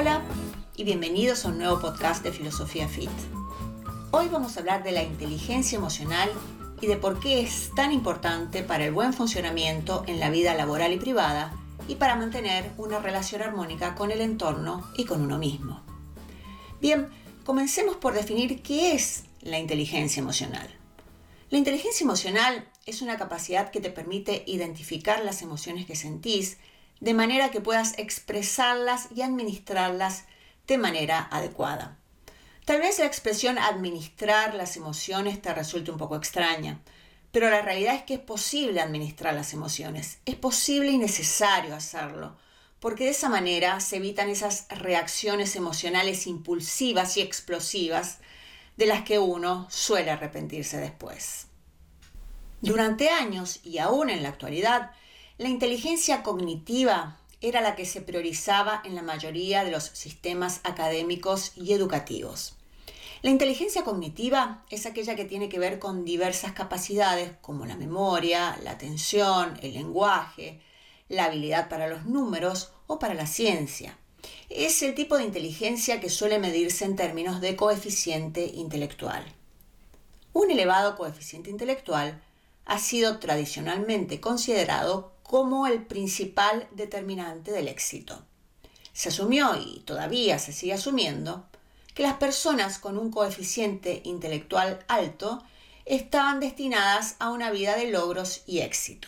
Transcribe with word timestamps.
Hola 0.00 0.22
y 0.76 0.84
bienvenidos 0.84 1.44
a 1.44 1.48
un 1.48 1.58
nuevo 1.58 1.78
podcast 1.78 2.22
de 2.22 2.32
Filosofía 2.32 2.88
Fit. 2.88 3.10
Hoy 4.12 4.28
vamos 4.28 4.56
a 4.56 4.60
hablar 4.60 4.82
de 4.82 4.92
la 4.92 5.02
inteligencia 5.02 5.76
emocional 5.76 6.30
y 6.80 6.86
de 6.86 6.96
por 6.96 7.20
qué 7.20 7.40
es 7.40 7.70
tan 7.76 7.92
importante 7.92 8.62
para 8.62 8.86
el 8.86 8.92
buen 8.92 9.12
funcionamiento 9.12 10.02
en 10.06 10.18
la 10.18 10.30
vida 10.30 10.54
laboral 10.54 10.94
y 10.94 10.96
privada 10.96 11.52
y 11.86 11.96
para 11.96 12.16
mantener 12.16 12.70
una 12.78 12.98
relación 12.98 13.42
armónica 13.42 13.94
con 13.94 14.10
el 14.10 14.22
entorno 14.22 14.90
y 14.96 15.04
con 15.04 15.20
uno 15.20 15.36
mismo. 15.36 15.82
Bien, 16.80 17.10
comencemos 17.44 17.96
por 17.96 18.14
definir 18.14 18.62
qué 18.62 18.94
es 18.94 19.24
la 19.42 19.58
inteligencia 19.58 20.22
emocional. 20.22 20.66
La 21.50 21.58
inteligencia 21.58 22.04
emocional 22.04 22.66
es 22.86 23.02
una 23.02 23.18
capacidad 23.18 23.70
que 23.70 23.82
te 23.82 23.90
permite 23.90 24.44
identificar 24.46 25.22
las 25.22 25.42
emociones 25.42 25.84
que 25.84 25.94
sentís 25.94 26.56
de 27.00 27.14
manera 27.14 27.50
que 27.50 27.60
puedas 27.60 27.98
expresarlas 27.98 29.08
y 29.14 29.22
administrarlas 29.22 30.24
de 30.66 30.78
manera 30.78 31.28
adecuada. 31.30 31.96
Tal 32.64 32.80
vez 32.80 32.98
la 32.98 33.06
expresión 33.06 33.58
administrar 33.58 34.54
las 34.54 34.76
emociones 34.76 35.42
te 35.42 35.52
resulte 35.52 35.90
un 35.90 35.98
poco 35.98 36.16
extraña, 36.16 36.80
pero 37.32 37.50
la 37.50 37.62
realidad 37.62 37.94
es 37.94 38.02
que 38.02 38.14
es 38.14 38.20
posible 38.20 38.80
administrar 38.80 39.34
las 39.34 39.52
emociones, 39.52 40.18
es 40.26 40.36
posible 40.36 40.90
y 40.90 40.98
necesario 40.98 41.74
hacerlo, 41.74 42.36
porque 42.78 43.04
de 43.04 43.10
esa 43.10 43.28
manera 43.28 43.80
se 43.80 43.96
evitan 43.96 44.28
esas 44.28 44.66
reacciones 44.68 45.56
emocionales 45.56 46.26
impulsivas 46.26 47.16
y 47.16 47.22
explosivas 47.22 48.18
de 48.76 48.86
las 48.86 49.02
que 49.02 49.18
uno 49.18 49.66
suele 49.70 50.10
arrepentirse 50.10 50.78
después. 50.78 51.46
Durante 52.62 53.08
años 53.08 53.60
y 53.64 53.78
aún 53.78 54.10
en 54.10 54.22
la 54.22 54.28
actualidad, 54.28 54.92
la 55.40 55.48
inteligencia 55.48 56.22
cognitiva 56.22 57.16
era 57.40 57.62
la 57.62 57.74
que 57.74 57.86
se 57.86 58.02
priorizaba 58.02 58.82
en 58.84 58.94
la 58.94 59.00
mayoría 59.00 59.64
de 59.64 59.70
los 59.70 59.84
sistemas 59.84 60.60
académicos 60.64 61.52
y 61.56 61.72
educativos. 61.72 62.56
La 63.22 63.30
inteligencia 63.30 63.82
cognitiva 63.82 64.66
es 64.68 64.84
aquella 64.84 65.16
que 65.16 65.24
tiene 65.24 65.48
que 65.48 65.58
ver 65.58 65.78
con 65.78 66.04
diversas 66.04 66.52
capacidades 66.52 67.32
como 67.40 67.64
la 67.64 67.76
memoria, 67.76 68.58
la 68.62 68.72
atención, 68.72 69.58
el 69.62 69.72
lenguaje, 69.72 70.60
la 71.08 71.24
habilidad 71.24 71.70
para 71.70 71.88
los 71.88 72.04
números 72.04 72.74
o 72.86 72.98
para 72.98 73.14
la 73.14 73.26
ciencia. 73.26 73.96
Es 74.50 74.82
el 74.82 74.94
tipo 74.94 75.16
de 75.16 75.24
inteligencia 75.24 76.00
que 76.00 76.10
suele 76.10 76.38
medirse 76.38 76.84
en 76.84 76.96
términos 76.96 77.40
de 77.40 77.56
coeficiente 77.56 78.44
intelectual. 78.44 79.24
Un 80.34 80.50
elevado 80.50 80.98
coeficiente 80.98 81.48
intelectual 81.48 82.20
ha 82.66 82.78
sido 82.78 83.18
tradicionalmente 83.20 84.20
considerado 84.20 85.18
como 85.30 85.68
el 85.68 85.84
principal 85.84 86.66
determinante 86.72 87.52
del 87.52 87.68
éxito. 87.68 88.20
Se 88.92 89.10
asumió, 89.10 89.54
y 89.54 89.78
todavía 89.86 90.40
se 90.40 90.52
sigue 90.52 90.72
asumiendo, 90.72 91.46
que 91.94 92.02
las 92.02 92.14
personas 92.14 92.80
con 92.80 92.98
un 92.98 93.12
coeficiente 93.12 94.02
intelectual 94.02 94.84
alto 94.88 95.40
estaban 95.84 96.40
destinadas 96.40 97.14
a 97.20 97.30
una 97.30 97.52
vida 97.52 97.76
de 97.76 97.92
logros 97.92 98.42
y 98.44 98.58
éxito. 98.58 99.06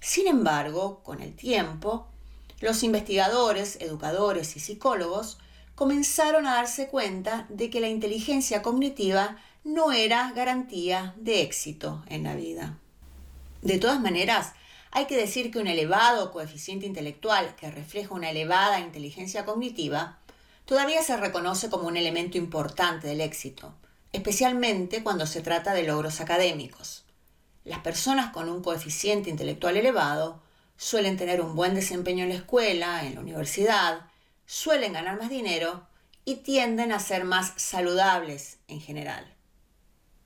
Sin 0.00 0.26
embargo, 0.26 1.04
con 1.04 1.22
el 1.22 1.36
tiempo, 1.36 2.08
los 2.58 2.82
investigadores, 2.82 3.76
educadores 3.80 4.56
y 4.56 4.58
psicólogos 4.58 5.38
comenzaron 5.76 6.48
a 6.48 6.54
darse 6.56 6.88
cuenta 6.88 7.46
de 7.48 7.70
que 7.70 7.80
la 7.80 7.88
inteligencia 7.88 8.60
cognitiva 8.60 9.36
no 9.62 9.92
era 9.92 10.32
garantía 10.32 11.14
de 11.16 11.42
éxito 11.42 12.02
en 12.08 12.24
la 12.24 12.34
vida. 12.34 12.76
De 13.62 13.78
todas 13.78 14.00
maneras, 14.00 14.52
hay 14.94 15.06
que 15.06 15.16
decir 15.16 15.50
que 15.50 15.58
un 15.58 15.66
elevado 15.66 16.30
coeficiente 16.30 16.86
intelectual 16.86 17.56
que 17.56 17.68
refleja 17.68 18.14
una 18.14 18.30
elevada 18.30 18.78
inteligencia 18.78 19.44
cognitiva 19.44 20.20
todavía 20.66 21.02
se 21.02 21.16
reconoce 21.16 21.68
como 21.68 21.88
un 21.88 21.96
elemento 21.96 22.38
importante 22.38 23.08
del 23.08 23.20
éxito, 23.20 23.74
especialmente 24.12 25.02
cuando 25.02 25.26
se 25.26 25.42
trata 25.42 25.74
de 25.74 25.82
logros 25.82 26.20
académicos. 26.20 27.04
Las 27.64 27.80
personas 27.80 28.32
con 28.32 28.48
un 28.48 28.62
coeficiente 28.62 29.30
intelectual 29.30 29.76
elevado 29.76 30.40
suelen 30.76 31.16
tener 31.16 31.40
un 31.40 31.56
buen 31.56 31.74
desempeño 31.74 32.22
en 32.22 32.28
la 32.28 32.36
escuela, 32.36 33.04
en 33.04 33.16
la 33.16 33.20
universidad, 33.20 34.02
suelen 34.46 34.92
ganar 34.92 35.18
más 35.18 35.28
dinero 35.28 35.88
y 36.24 36.36
tienden 36.36 36.92
a 36.92 37.00
ser 37.00 37.24
más 37.24 37.52
saludables 37.56 38.58
en 38.68 38.80
general. 38.80 39.26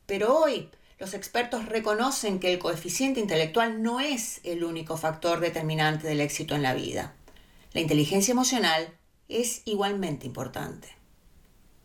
Pero 0.04 0.36
hoy 0.36 0.70
los 0.98 1.14
expertos 1.14 1.66
reconocen 1.66 2.40
que 2.40 2.52
el 2.52 2.58
coeficiente 2.58 3.20
intelectual 3.20 3.82
no 3.82 4.00
es 4.00 4.40
el 4.42 4.64
único 4.64 4.96
factor 4.96 5.38
determinante 5.38 6.08
del 6.08 6.20
éxito 6.20 6.56
en 6.56 6.62
la 6.62 6.74
vida. 6.74 7.14
La 7.72 7.80
inteligencia 7.80 8.32
emocional 8.32 8.92
es 9.28 9.62
igualmente 9.64 10.26
importante. 10.26 10.88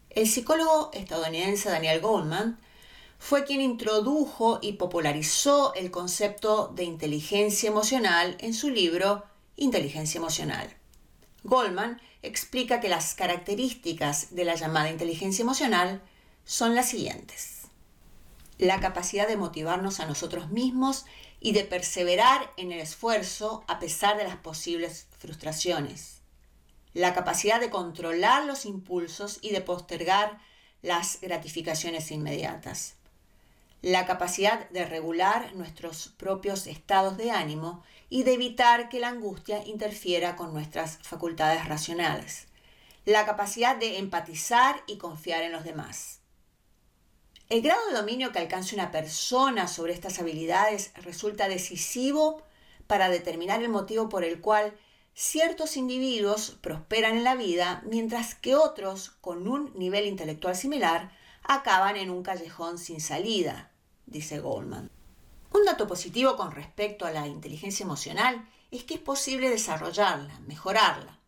El 0.09 0.27
psicólogo 0.27 0.89
estadounidense 0.93 1.69
Daniel 1.69 2.01
Goldman 2.01 2.59
fue 3.19 3.45
quien 3.45 3.61
introdujo 3.61 4.59
y 4.61 4.73
popularizó 4.73 5.73
el 5.75 5.91
concepto 5.91 6.71
de 6.75 6.83
inteligencia 6.83 7.69
emocional 7.69 8.35
en 8.39 8.53
su 8.53 8.69
libro 8.69 9.23
Inteligencia 9.55 10.17
Emocional. 10.17 10.75
Goldman 11.43 12.01
explica 12.23 12.79
que 12.79 12.89
las 12.89 13.13
características 13.13 14.35
de 14.35 14.45
la 14.45 14.55
llamada 14.55 14.89
inteligencia 14.89 15.43
emocional 15.43 16.01
son 16.45 16.73
las 16.73 16.89
siguientes 16.89 17.62
la 18.63 18.79
capacidad 18.79 19.27
de 19.27 19.35
motivarnos 19.35 19.99
a 19.99 20.05
nosotros 20.05 20.49
mismos 20.49 21.05
y 21.41 21.51
de 21.51 21.65
perseverar 21.65 22.53
en 22.55 22.71
el 22.71 22.79
esfuerzo 22.79 23.65
a 23.67 23.77
pesar 23.77 24.15
de 24.15 24.23
las 24.23 24.37
posibles 24.37 25.07
frustraciones. 25.17 26.21
La 26.93 27.13
capacidad 27.13 27.59
de 27.59 27.69
controlar 27.69 28.45
los 28.45 28.65
impulsos 28.65 29.39
y 29.41 29.49
de 29.49 29.59
postergar 29.59 30.39
las 30.81 31.19
gratificaciones 31.19 32.09
inmediatas. 32.09 32.95
La 33.81 34.05
capacidad 34.05 34.69
de 34.69 34.85
regular 34.85 35.53
nuestros 35.55 36.13
propios 36.15 36.65
estados 36.65 37.17
de 37.17 37.31
ánimo 37.31 37.83
y 38.09 38.23
de 38.23 38.35
evitar 38.35 38.87
que 38.87 39.01
la 39.01 39.09
angustia 39.09 39.61
interfiera 39.65 40.37
con 40.37 40.53
nuestras 40.53 40.99
facultades 41.01 41.67
racionales. 41.67 42.47
La 43.03 43.25
capacidad 43.25 43.75
de 43.75 43.97
empatizar 43.97 44.81
y 44.87 44.97
confiar 44.97 45.43
en 45.43 45.51
los 45.51 45.65
demás 45.65 46.22
el 47.53 47.61
grado 47.61 47.85
de 47.87 47.93
dominio 47.93 48.31
que 48.31 48.39
alcance 48.39 48.73
una 48.73 48.89
persona 48.89 49.67
sobre 49.67 49.93
estas 49.93 50.17
habilidades 50.17 50.91
resulta 51.03 51.47
decisivo 51.47 52.41
para 52.87 53.09
determinar 53.09 53.61
el 53.61 53.69
motivo 53.69 54.09
por 54.09 54.23
el 54.23 54.41
cual 54.41 54.75
ciertos 55.13 55.77
individuos 55.77 56.57
prosperan 56.61 57.15
en 57.15 57.23
la 57.23 57.35
vida 57.35 57.83
mientras 57.85 58.33
que 58.33 58.55
otros 58.55 59.11
con 59.21 59.47
un 59.47 59.71
nivel 59.77 60.07
intelectual 60.07 60.55
similar 60.55 61.11
acaban 61.43 61.95
en 61.95 62.09
un 62.09 62.23
callejón 62.23 62.79
sin 62.79 62.99
salida, 62.99 63.71
dice 64.07 64.39
Goldman. 64.39 64.89
Un 65.51 65.63
dato 65.63 65.85
positivo 65.85 66.35
con 66.35 66.53
respecto 66.53 67.05
a 67.05 67.11
la 67.11 67.27
inteligencia 67.27 67.83
emocional 67.83 68.49
es 68.71 68.83
que 68.83 68.95
es 68.95 68.99
posible 68.99 69.51
desarrollarla, 69.51 70.39
mejorarla. 70.47 71.19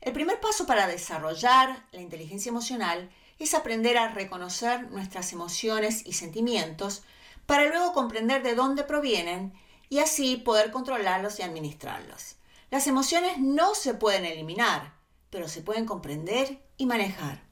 El 0.00 0.12
primer 0.12 0.38
paso 0.38 0.66
para 0.66 0.86
desarrollar 0.86 1.84
la 1.90 2.00
inteligencia 2.00 2.50
emocional 2.50 3.10
es 3.10 3.27
aprender 3.54 3.96
a 3.96 4.08
reconocer 4.08 4.90
nuestras 4.90 5.32
emociones 5.32 6.04
y 6.06 6.12
sentimientos 6.12 7.02
para 7.46 7.66
luego 7.66 7.92
comprender 7.92 8.42
de 8.42 8.54
dónde 8.54 8.84
provienen 8.84 9.54
y 9.88 10.00
así 10.00 10.36
poder 10.36 10.70
controlarlos 10.70 11.38
y 11.38 11.42
administrarlos. 11.42 12.36
Las 12.70 12.86
emociones 12.86 13.38
no 13.38 13.74
se 13.74 13.94
pueden 13.94 14.26
eliminar, 14.26 14.94
pero 15.30 15.48
se 15.48 15.62
pueden 15.62 15.86
comprender 15.86 16.62
y 16.76 16.84
manejar. 16.84 17.42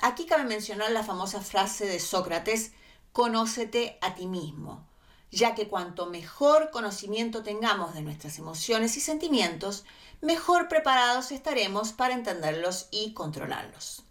Aquí 0.00 0.24
cabe 0.24 0.44
mencionar 0.44 0.90
la 0.92 1.04
famosa 1.04 1.42
frase 1.42 1.84
de 1.84 2.00
Sócrates, 2.00 2.72
conócete 3.12 3.98
a 4.00 4.14
ti 4.14 4.26
mismo, 4.26 4.86
ya 5.30 5.54
que 5.54 5.68
cuanto 5.68 6.06
mejor 6.06 6.70
conocimiento 6.70 7.42
tengamos 7.42 7.94
de 7.94 8.02
nuestras 8.02 8.38
emociones 8.38 8.96
y 8.96 9.00
sentimientos, 9.00 9.84
mejor 10.22 10.68
preparados 10.68 11.32
estaremos 11.32 11.92
para 11.92 12.14
entenderlos 12.14 12.88
y 12.90 13.12
controlarlos. 13.12 14.07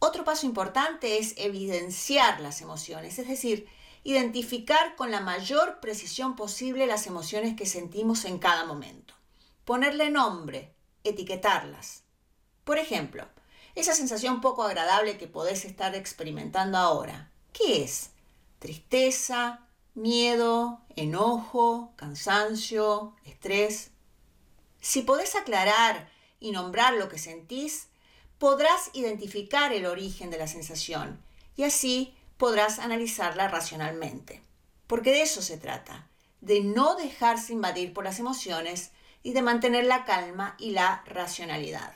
Otro 0.00 0.24
paso 0.24 0.46
importante 0.46 1.18
es 1.18 1.34
evidenciar 1.36 2.40
las 2.40 2.60
emociones, 2.60 3.18
es 3.18 3.26
decir, 3.28 3.68
identificar 4.04 4.94
con 4.96 5.10
la 5.10 5.20
mayor 5.20 5.80
precisión 5.80 6.36
posible 6.36 6.86
las 6.86 7.06
emociones 7.06 7.56
que 7.56 7.66
sentimos 7.66 8.24
en 8.24 8.38
cada 8.38 8.64
momento. 8.64 9.14
Ponerle 9.64 10.10
nombre, 10.10 10.72
etiquetarlas. 11.04 12.04
Por 12.64 12.78
ejemplo, 12.78 13.26
esa 13.74 13.94
sensación 13.94 14.40
poco 14.40 14.62
agradable 14.62 15.18
que 15.18 15.26
podés 15.26 15.64
estar 15.64 15.94
experimentando 15.94 16.78
ahora. 16.78 17.30
¿Qué 17.52 17.82
es? 17.82 18.10
Tristeza, 18.60 19.66
miedo, 19.94 20.80
enojo, 20.96 21.92
cansancio, 21.96 23.16
estrés. 23.24 23.90
Si 24.80 25.02
podés 25.02 25.34
aclarar 25.34 26.08
y 26.40 26.52
nombrar 26.52 26.94
lo 26.94 27.08
que 27.08 27.18
sentís, 27.18 27.87
podrás 28.38 28.90
identificar 28.92 29.72
el 29.72 29.86
origen 29.86 30.30
de 30.30 30.38
la 30.38 30.46
sensación 30.46 31.20
y 31.56 31.64
así 31.64 32.14
podrás 32.36 32.78
analizarla 32.78 33.48
racionalmente. 33.48 34.42
Porque 34.86 35.10
de 35.10 35.22
eso 35.22 35.42
se 35.42 35.58
trata, 35.58 36.08
de 36.40 36.62
no 36.62 36.94
dejarse 36.94 37.52
invadir 37.52 37.92
por 37.92 38.04
las 38.04 38.18
emociones 38.20 38.92
y 39.22 39.32
de 39.32 39.42
mantener 39.42 39.84
la 39.84 40.04
calma 40.04 40.54
y 40.58 40.70
la 40.70 41.02
racionalidad. 41.06 41.94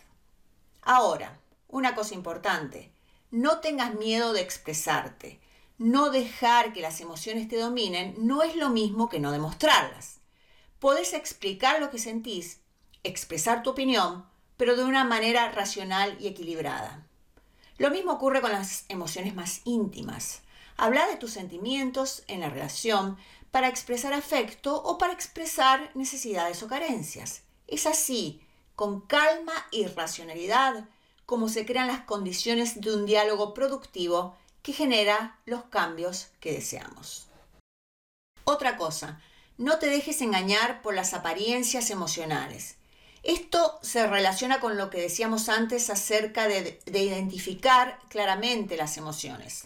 Ahora, 0.82 1.38
una 1.68 1.94
cosa 1.94 2.14
importante, 2.14 2.92
no 3.30 3.60
tengas 3.60 3.94
miedo 3.94 4.32
de 4.32 4.42
expresarte. 4.42 5.40
No 5.78 6.10
dejar 6.10 6.72
que 6.72 6.82
las 6.82 7.00
emociones 7.00 7.48
te 7.48 7.56
dominen 7.56 8.14
no 8.18 8.42
es 8.42 8.56
lo 8.56 8.68
mismo 8.68 9.08
que 9.08 9.20
no 9.20 9.32
demostrarlas. 9.32 10.20
Podés 10.78 11.14
explicar 11.14 11.80
lo 11.80 11.90
que 11.90 11.98
sentís, 11.98 12.60
expresar 13.04 13.62
tu 13.62 13.70
opinión, 13.70 14.26
pero 14.62 14.76
de 14.76 14.84
una 14.84 15.02
manera 15.02 15.50
racional 15.50 16.16
y 16.20 16.28
equilibrada. 16.28 17.04
Lo 17.78 17.90
mismo 17.90 18.12
ocurre 18.12 18.40
con 18.40 18.52
las 18.52 18.84
emociones 18.88 19.34
más 19.34 19.60
íntimas. 19.64 20.42
Habla 20.76 21.08
de 21.08 21.16
tus 21.16 21.32
sentimientos 21.32 22.22
en 22.28 22.38
la 22.38 22.48
relación 22.48 23.18
para 23.50 23.66
expresar 23.66 24.12
afecto 24.12 24.80
o 24.80 24.98
para 24.98 25.14
expresar 25.14 25.90
necesidades 25.96 26.62
o 26.62 26.68
carencias. 26.68 27.42
Es 27.66 27.86
así, 27.86 28.40
con 28.76 29.00
calma 29.00 29.52
y 29.72 29.86
racionalidad, 29.86 30.88
como 31.26 31.48
se 31.48 31.66
crean 31.66 31.88
las 31.88 32.02
condiciones 32.02 32.80
de 32.80 32.94
un 32.94 33.04
diálogo 33.04 33.54
productivo 33.54 34.36
que 34.62 34.72
genera 34.72 35.40
los 35.44 35.64
cambios 35.64 36.28
que 36.38 36.52
deseamos. 36.52 37.26
Otra 38.44 38.76
cosa, 38.76 39.20
no 39.58 39.80
te 39.80 39.86
dejes 39.86 40.20
engañar 40.20 40.82
por 40.82 40.94
las 40.94 41.14
apariencias 41.14 41.90
emocionales. 41.90 42.76
Esto 43.22 43.78
se 43.82 44.06
relaciona 44.06 44.58
con 44.58 44.76
lo 44.76 44.90
que 44.90 45.00
decíamos 45.00 45.48
antes 45.48 45.90
acerca 45.90 46.48
de, 46.48 46.80
identificar 46.86 47.98
claramente 48.08 48.76
las 48.76 48.96
emociones. 48.96 49.62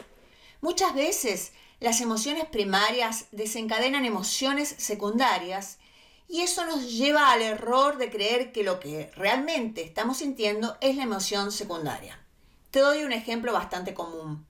Muchas 0.61 0.95
veces 0.95 1.53
las 1.81 2.01
emociones 2.03 2.45
primarias 2.47 3.27
desencadenan 3.33 4.05
emociones 4.05 4.75
secundarias 4.79 5.79
y 6.29 6.43
eso 6.43 6.67
nos 6.67 6.93
lleva 6.93 7.31
al 7.31 7.41
error 7.41 7.97
de 7.97 8.11
creer 8.11 8.53
que 8.53 8.63
lo 8.63 8.79
que 8.79 9.11
realmente 9.17 9.85
estamos 9.85 10.19
sintiendo 10.19 10.77
es 10.83 10.97
la 10.97 11.05
emoción 11.05 11.51
secundaria. 11.51 12.21
Te 12.71 12.81
doy 12.81 13.05
un 13.05 13.13
ejemplo 13.13 13.55
bastante 13.55 13.95
común. 13.95 14.47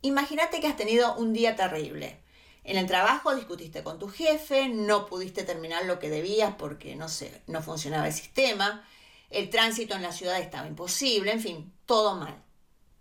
Imagínate 0.00 0.60
que 0.60 0.66
has 0.66 0.76
tenido 0.76 1.14
un 1.14 1.32
día 1.32 1.54
terrible. 1.54 2.21
En 2.64 2.76
el 2.76 2.86
trabajo 2.86 3.34
discutiste 3.34 3.82
con 3.82 3.98
tu 3.98 4.08
jefe, 4.08 4.68
no 4.68 5.06
pudiste 5.06 5.42
terminar 5.42 5.84
lo 5.84 5.98
que 5.98 6.10
debías 6.10 6.54
porque, 6.56 6.94
no 6.94 7.08
sé, 7.08 7.42
no 7.46 7.60
funcionaba 7.60 8.06
el 8.06 8.12
sistema, 8.12 8.86
el 9.30 9.50
tránsito 9.50 9.94
en 9.94 10.02
la 10.02 10.12
ciudad 10.12 10.38
estaba 10.38 10.68
imposible, 10.68 11.32
en 11.32 11.40
fin, 11.40 11.72
todo 11.86 12.14
mal. 12.14 12.40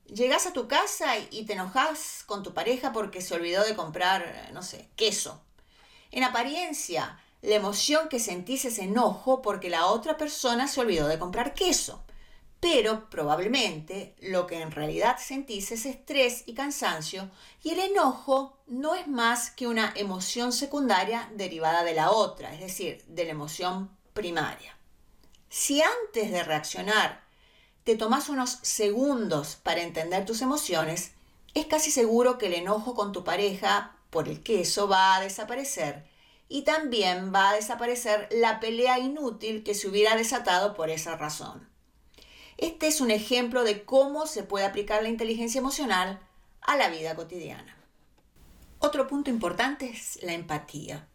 Llegas 0.06 0.48
a 0.48 0.54
tu 0.54 0.68
casa 0.68 1.18
y 1.30 1.46
te 1.46 1.54
enojas 1.54 2.24
con 2.26 2.42
tu 2.42 2.54
pareja 2.54 2.92
porque 2.92 3.22
se 3.22 3.36
olvidó 3.36 3.64
de 3.64 3.76
comprar, 3.76 4.50
no 4.52 4.64
sé, 4.64 4.90
queso. 4.96 5.44
En 6.10 6.24
apariencia, 6.24 7.20
la 7.42 7.56
emoción 7.56 8.10
que 8.10 8.20
sentís 8.20 8.66
es 8.66 8.80
enojo 8.80 9.42
porque 9.42 9.70
la 9.70 9.86
otra 9.86 10.18
persona 10.18 10.68
se 10.68 10.82
olvidó 10.82 11.08
de 11.08 11.20
comprar 11.20 11.54
queso 11.54 12.04
pero 12.62 13.10
probablemente 13.10 14.16
lo 14.22 14.46
que 14.46 14.62
en 14.62 14.72
realidad 14.72 15.18
sentís 15.20 15.72
es 15.72 15.88
estrés 15.88 16.44
y 16.46 16.54
cansancio 16.54 17.32
y 17.64 17.72
el 17.72 17.80
enojo 17.80 18.56
no 18.68 18.94
es 18.94 19.08
más 19.08 19.50
que 19.50 19.68
una 19.68 19.92
emoción 19.96 20.54
secundaria 20.54 21.28
derivada 21.36 21.84
de 21.84 21.96
la 21.96 22.12
otra, 22.12 22.54
es 22.54 22.60
decir, 22.62 23.04
de 23.08 23.26
la 23.26 23.32
emoción 23.32 23.90
primaria. 24.14 24.78
Si 25.50 25.82
antes 25.82 26.32
de 26.32 26.44
reaccionar 26.44 27.24
te 27.84 27.96
tomas 27.96 28.30
unos 28.30 28.60
segundos 28.62 29.56
para 29.56 29.82
entender 29.82 30.24
tus 30.24 30.44
emociones, 30.44 31.14
es 31.56 31.66
casi 31.66 31.90
seguro 31.90 32.38
que 32.38 32.46
el 32.46 32.54
enojo 32.54 32.94
con 32.94 33.12
tu 33.12 33.24
pareja 33.24 33.98
por 34.12 34.30
el 34.30 34.44
queso 34.44 34.88
va 34.88 35.16
a 35.16 35.22
desaparecer 35.22 36.06
y 36.48 36.62
también 36.62 37.34
va 37.34 37.50
a 37.50 37.56
desaparecer 37.56 38.30
la 38.30 38.60
pelea 38.60 39.00
inútil 39.00 39.64
que 39.64 39.74
se 39.74 39.88
hubiera 39.88 40.16
desatado 40.16 40.76
por 40.76 40.92
esa 40.92 41.16
razón. 41.16 41.71
Este 42.58 42.88
es 42.88 43.02
un 43.02 43.12
ejemplo 43.12 43.64
de 43.64 43.84
cómo 43.84 44.28
se 44.28 44.44
puede 44.44 44.66
aplicar 44.66 45.04
la 45.04 45.10
inteligencia 45.10 45.60
emocional 45.60 46.20
a 46.62 46.76
la 46.76 46.90
vida 46.90 47.16
cotidiana. 47.16 47.76
Otro 48.80 49.08
punto 49.08 49.30
importante 49.30 49.90
es 49.90 50.20
la 50.24 50.34
empatía. 50.34 51.08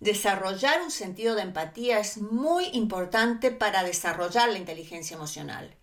Desarrollar 0.00 0.82
un 0.82 0.90
sentido 0.90 1.36
de 1.36 1.42
empatía 1.42 2.00
es 2.00 2.18
muy 2.18 2.66
importante 2.72 3.52
para 3.52 3.84
desarrollar 3.84 4.48
la 4.50 4.58
inteligencia 4.58 5.14
emocional. 5.14 5.76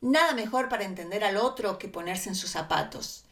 Nada 0.00 0.32
mejor 0.32 0.68
para 0.68 0.84
entender 0.84 1.24
al 1.24 1.36
otro 1.36 1.78
que 1.78 1.88
ponerse 1.88 2.30
en 2.30 2.34
sus 2.34 2.50
zapatos. 2.50 3.24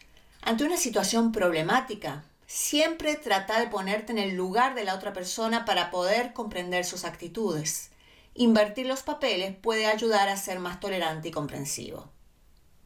Ante 0.43 0.65
una 0.65 0.77
situación 0.77 1.33
problemática, 1.33 2.25
siempre 2.47 3.17
trata 3.17 3.59
de 3.59 3.69
ponerte 3.69 4.13
en 4.13 4.19
el 4.19 4.37
lugar 4.37 4.75
de 4.75 4.85
la 4.85 4.95
otra 4.95 5.13
persona 5.13 5.65
para 5.65 5.91
poder 5.91 6.33
comprender 6.33 6.85
sus 6.85 7.05
actitudes. 7.05 7.91
Invertir 8.39 8.87
los 8.87 9.03
papeles 9.03 9.57
puede 9.57 9.87
ayudar 9.87 10.29
a 10.29 10.37
ser 10.37 10.59
más 10.59 10.79
tolerante 10.79 11.29
y 11.29 11.31
comprensivo. 11.31 12.11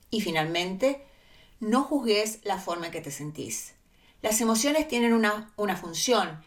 Y 0.08 0.20
finalmente, 0.20 1.04
no 1.58 1.82
juzgues 1.82 2.38
la 2.44 2.58
forma 2.58 2.86
en 2.86 2.92
que 2.92 3.00
te 3.00 3.10
sentís. 3.10 3.74
Las 4.22 4.40
emociones 4.40 4.86
tienen 4.86 5.12
una, 5.12 5.52
una 5.56 5.76
función, 5.76 6.40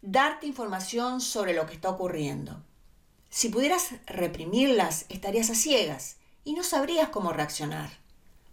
darte 0.00 0.46
información 0.46 1.20
sobre 1.20 1.52
lo 1.52 1.66
que 1.66 1.74
está 1.74 1.90
ocurriendo. 1.90 2.62
Si 3.28 3.50
pudieras 3.50 3.90
reprimirlas, 4.06 5.04
estarías 5.10 5.50
a 5.50 5.54
ciegas 5.54 6.16
y 6.42 6.54
no 6.54 6.62
sabrías 6.62 7.10
cómo 7.10 7.34
reaccionar. 7.34 7.90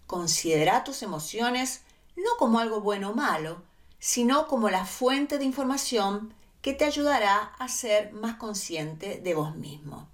Considera 0.05 0.83
tus 0.83 1.01
emociones 1.01 1.81
no 2.17 2.31
como 2.37 2.59
algo 2.59 2.81
bueno 2.81 3.11
o 3.11 3.15
malo, 3.15 3.61
sino 3.99 4.47
como 4.47 4.69
la 4.69 4.85
fuente 4.85 5.37
de 5.37 5.45
información 5.45 6.33
que 6.63 6.73
te 6.73 6.85
ayudará 6.85 7.51
a 7.59 7.67
ser 7.67 8.13
más 8.13 8.37
consciente 8.37 9.19
de 9.19 9.35
vos 9.35 9.53
mismo. 9.53 10.07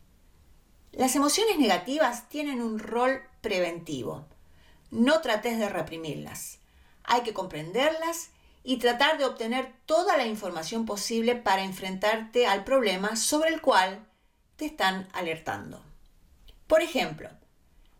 Las 0.91 1.15
emociones 1.15 1.59
negativas 1.59 2.27
tienen 2.27 2.63
un 2.63 2.79
rol 2.79 3.21
preventivo. 3.39 4.25
No 4.89 5.21
trates 5.21 5.59
de 5.59 5.69
reprimirlas. 5.69 6.57
Hay 7.03 7.21
que 7.21 7.35
comprenderlas 7.35 8.31
y 8.63 8.77
tratar 8.77 9.19
de 9.19 9.25
obtener 9.25 9.71
toda 9.85 10.17
la 10.17 10.25
información 10.25 10.87
posible 10.87 11.35
para 11.35 11.63
enfrentarte 11.63 12.47
al 12.47 12.63
problema 12.63 13.15
sobre 13.15 13.49
el 13.51 13.61
cual 13.61 14.07
te 14.55 14.65
están 14.65 15.07
alertando. 15.13 15.83
Por 16.65 16.81
ejemplo, 16.81 17.29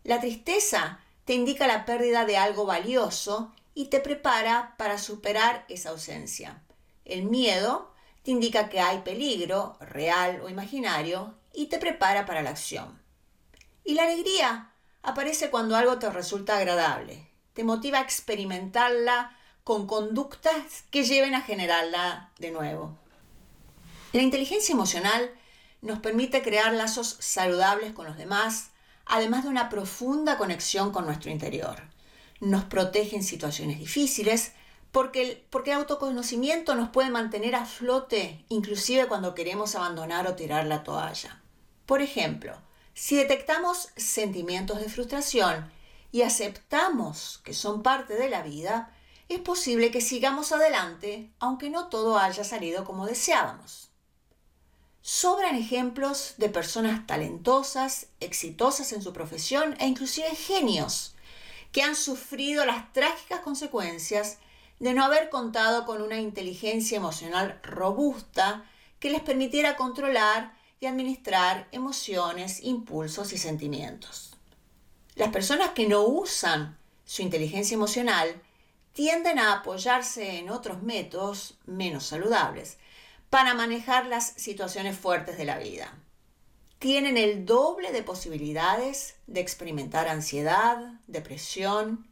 la 0.02 0.18
tristeza 0.18 0.98
te 1.24 1.34
indica 1.34 1.68
la 1.68 1.84
pérdida 1.84 2.24
de 2.24 2.36
algo 2.36 2.66
valioso 2.66 3.54
y 3.74 3.86
te 3.86 4.00
prepara 4.00 4.74
para 4.76 4.98
superar 4.98 5.64
esa 5.68 5.90
ausencia. 5.90 6.64
El 7.04 7.22
miedo 7.22 7.89
te 8.22 8.30
indica 8.30 8.68
que 8.68 8.80
hay 8.80 8.98
peligro, 8.98 9.76
real 9.80 10.40
o 10.42 10.48
imaginario, 10.48 11.34
y 11.52 11.66
te 11.66 11.78
prepara 11.78 12.26
para 12.26 12.42
la 12.42 12.50
acción. 12.50 13.00
Y 13.84 13.94
la 13.94 14.04
alegría 14.04 14.72
aparece 15.02 15.50
cuando 15.50 15.76
algo 15.76 15.98
te 15.98 16.10
resulta 16.10 16.56
agradable, 16.56 17.30
te 17.54 17.64
motiva 17.64 17.98
a 17.98 18.02
experimentarla 18.02 19.36
con 19.64 19.86
conductas 19.86 20.84
que 20.90 21.04
lleven 21.04 21.34
a 21.34 21.42
generarla 21.42 22.30
de 22.38 22.50
nuevo. 22.50 22.98
La 24.12 24.22
inteligencia 24.22 24.72
emocional 24.72 25.30
nos 25.82 26.00
permite 26.00 26.42
crear 26.42 26.74
lazos 26.74 27.16
saludables 27.20 27.92
con 27.92 28.06
los 28.06 28.16
demás, 28.16 28.70
además 29.06 29.44
de 29.44 29.50
una 29.50 29.68
profunda 29.68 30.36
conexión 30.36 30.92
con 30.92 31.06
nuestro 31.06 31.30
interior. 31.30 31.82
Nos 32.40 32.64
protege 32.64 33.16
en 33.16 33.22
situaciones 33.22 33.78
difíciles, 33.78 34.52
porque 34.92 35.22
el, 35.22 35.72
autoconocimiento 35.72 36.74
nos 36.74 36.90
puede 36.90 37.10
mantener 37.10 37.54
a 37.54 37.64
flote 37.64 38.44
inclusive 38.48 39.06
cuando 39.06 39.34
queremos 39.34 39.74
abandonar 39.74 40.26
o 40.26 40.34
tirar 40.34 40.66
la 40.66 40.82
toalla. 40.82 41.40
Por 41.86 42.02
ejemplo, 42.02 42.54
si 42.94 43.16
detectamos 43.16 43.90
sentimientos 43.96 44.80
de 44.80 44.88
frustración 44.88 45.70
y 46.12 46.22
aceptamos 46.22 47.40
que 47.44 47.54
son 47.54 47.82
parte 47.82 48.14
de 48.14 48.28
la 48.28 48.42
vida, 48.42 48.92
es 49.28 49.38
posible 49.38 49.92
que 49.92 50.00
sigamos 50.00 50.50
adelante 50.52 51.30
aunque 51.38 51.70
no 51.70 51.88
todo 51.88 52.18
haya 52.18 52.42
salido 52.42 52.84
como 52.84 53.06
deseábamos. 53.06 53.90
Sobran 55.02 55.54
ejemplos 55.54 56.34
de 56.36 56.50
personas 56.50 57.06
talentosas, 57.06 58.08
exitosas 58.18 58.92
en 58.92 59.02
su 59.02 59.12
profesión 59.12 59.76
e 59.78 59.86
inclusive 59.86 60.34
genios 60.34 61.14
que 61.72 61.82
han 61.82 61.96
sufrido 61.96 62.66
las 62.66 62.92
trágicas 62.92 63.40
consecuencias 63.40 64.38
de 64.80 64.94
no 64.94 65.04
haber 65.04 65.28
contado 65.30 65.84
con 65.84 66.02
una 66.02 66.18
inteligencia 66.18 66.96
emocional 66.96 67.60
robusta 67.62 68.64
que 68.98 69.10
les 69.10 69.20
permitiera 69.20 69.76
controlar 69.76 70.54
y 70.80 70.86
administrar 70.86 71.68
emociones, 71.70 72.64
impulsos 72.64 73.32
y 73.32 73.38
sentimientos. 73.38 74.36
Las 75.14 75.28
personas 75.28 75.70
que 75.70 75.86
no 75.86 76.02
usan 76.02 76.78
su 77.04 77.22
inteligencia 77.22 77.74
emocional 77.74 78.42
tienden 78.92 79.38
a 79.38 79.52
apoyarse 79.52 80.38
en 80.38 80.50
otros 80.50 80.82
métodos 80.82 81.58
menos 81.66 82.06
saludables 82.06 82.78
para 83.28 83.54
manejar 83.54 84.06
las 84.06 84.32
situaciones 84.36 84.98
fuertes 84.98 85.36
de 85.36 85.44
la 85.44 85.58
vida. 85.58 85.94
Tienen 86.78 87.18
el 87.18 87.44
doble 87.44 87.92
de 87.92 88.02
posibilidades 88.02 89.16
de 89.26 89.40
experimentar 89.40 90.08
ansiedad, 90.08 90.94
depresión, 91.06 92.09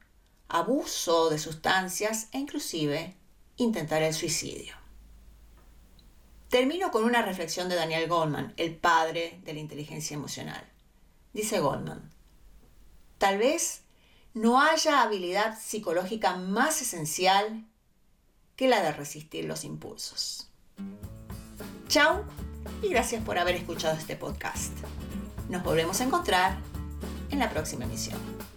abuso 0.49 1.31
de 1.31 1.39
sustancias 1.39 2.29
e 2.33 2.39
inclusive 2.39 3.15
intentar 3.57 4.03
el 4.03 4.15
suicidio. 4.15 4.75
Termino 6.49 6.91
con 6.91 7.05
una 7.05 7.23
reflexión 7.23 7.69
de 7.69 7.77
Daniel 7.77 8.09
Goldman, 8.09 8.55
el 8.57 8.75
padre 8.75 9.41
de 9.45 9.53
la 9.53 9.61
inteligencia 9.61 10.15
emocional. 10.15 10.65
Dice 11.33 11.61
Goldman, 11.61 12.11
Tal 13.19 13.37
vez 13.37 13.83
no 14.33 14.61
haya 14.61 15.03
habilidad 15.03 15.59
psicológica 15.59 16.37
más 16.37 16.81
esencial 16.81 17.67
que 18.57 18.69
la 18.69 18.81
de 18.81 18.93
resistir 18.93 19.45
los 19.45 19.65
impulsos. 19.65 20.49
Chao 21.89 22.25
y 22.83 22.89
gracias 22.89 23.23
por 23.25 23.39
haber 23.39 23.57
escuchado 23.57 23.97
este 23.97 24.17
podcast. 24.17 24.73
Nos 25.49 25.63
volvemos 25.65 26.01
a 26.01 26.05
encontrar 26.05 26.59
en 27.31 27.41
la 27.41 27.51
próxima 27.51 27.85
emisión. 27.85 28.48